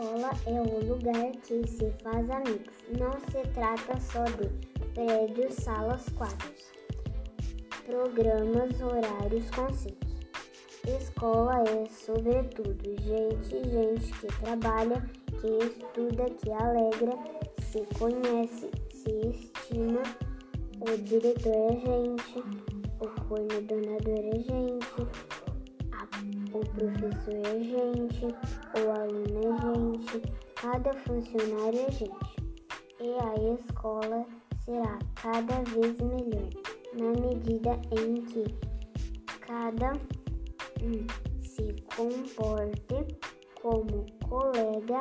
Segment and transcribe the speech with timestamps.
[0.00, 2.74] escola é o lugar que se faz amigos.
[2.98, 4.48] Não se trata só de
[4.94, 6.72] prédios, salas, quadros,
[7.84, 10.08] programas, horários, conceitos.
[10.86, 15.04] Escola é, sobretudo, gente, gente que trabalha,
[15.38, 17.18] que estuda, que alegra,
[17.60, 20.02] se conhece, se estima.
[20.80, 22.38] O diretor é gente,
[23.00, 25.39] o coordenador é gente,
[26.52, 32.40] o professor é gente, o aluno é gente, cada funcionário é gente.
[33.00, 34.26] E a escola
[34.64, 36.50] será cada vez melhor
[36.98, 38.44] na medida em que
[39.40, 39.92] cada
[40.82, 41.06] um
[41.42, 43.16] se comporte
[43.60, 45.00] como colega,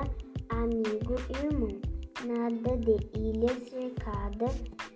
[0.49, 1.79] amigo, irmão.
[2.25, 4.47] Nada de ilha cercada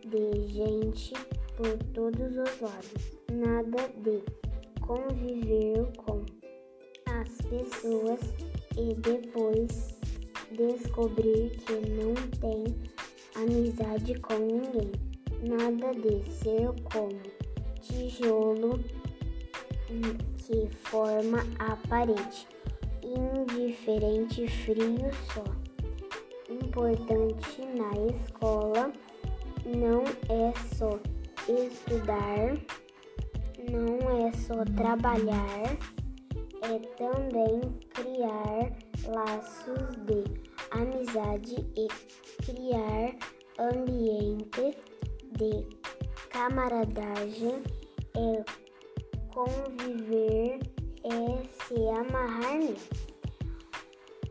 [0.05, 1.13] de gente
[1.55, 3.19] por todos os lados.
[3.31, 4.23] Nada de
[4.85, 6.23] conviver com
[7.05, 8.19] as pessoas
[8.77, 9.97] e depois
[10.51, 12.75] descobrir que não tem
[13.35, 14.91] amizade com ninguém.
[15.41, 17.19] Nada de ser como
[17.81, 18.79] tijolo
[20.37, 22.47] que forma a parede,
[23.01, 25.43] indiferente, frio só.
[26.49, 28.93] Importante na escola
[29.65, 30.99] não é só
[31.47, 32.57] estudar,
[33.71, 35.77] não é só trabalhar
[36.63, 37.59] é também
[37.93, 38.71] criar
[39.05, 40.23] laços de
[40.71, 41.87] amizade e
[42.45, 43.15] criar
[43.59, 44.77] ambiente
[45.33, 45.67] de
[46.29, 47.61] camaradagem,
[48.15, 48.43] é
[49.33, 50.59] conviver,
[51.03, 52.77] é se amarrar nele.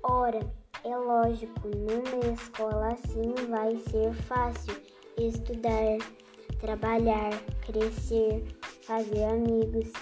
[0.02, 0.40] Ora,
[0.84, 4.74] é lógico, numa escola assim vai ser fácil
[5.18, 5.98] estudar,
[6.58, 7.30] trabalhar,
[7.66, 8.42] crescer,
[8.82, 9.92] fazer amigos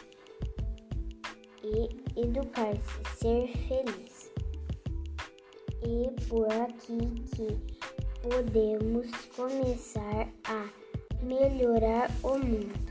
[1.62, 4.30] e educar-se, ser feliz.
[5.82, 6.98] E por aqui
[7.34, 7.58] que
[8.22, 10.68] podemos começar a
[11.22, 12.89] melhorar o mundo.